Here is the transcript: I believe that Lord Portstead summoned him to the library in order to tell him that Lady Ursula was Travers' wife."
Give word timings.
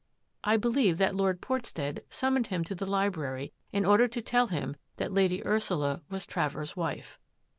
I 0.43 0.57
believe 0.57 0.97
that 0.97 1.13
Lord 1.15 1.41
Portstead 1.41 2.01
summoned 2.09 2.47
him 2.47 2.63
to 2.63 2.73
the 2.73 2.87
library 2.89 3.53
in 3.71 3.85
order 3.85 4.07
to 4.07 4.19
tell 4.19 4.47
him 4.47 4.75
that 4.97 5.13
Lady 5.13 5.45
Ursula 5.45 6.01
was 6.09 6.25
Travers' 6.25 6.75
wife." 6.75 7.19